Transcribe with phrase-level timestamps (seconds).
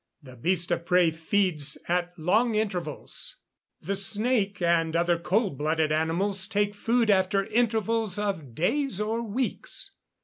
[0.23, 3.37] The beast of prey feeds at long intervals;
[3.81, 9.97] the snake and other cold blooded animals take food after intervals of days or weeks.